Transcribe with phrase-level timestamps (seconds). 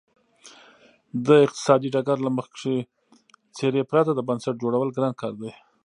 [1.27, 2.77] د اقتصادي ډګر له مخکښې
[3.55, 5.41] څېرې پرته د بنسټ جوړول ګران کار و.